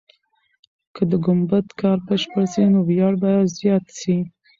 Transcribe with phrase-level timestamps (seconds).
[0.95, 4.17] که د ګمبد کار بشپړ سي، نو ویاړ به زیات سي.